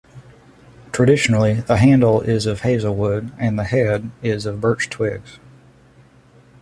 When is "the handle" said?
1.61-2.21